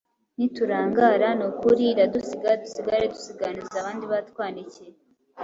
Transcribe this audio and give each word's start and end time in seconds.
Niturangara 0.37 1.29
ni 1.37 1.43
ukuri 1.49 1.83
iradusiga 1.93 2.51
dusigare 2.61 3.03
dusiganuza 3.13 3.75
abandi 3.81 4.05
batwanikiye. 4.13 4.91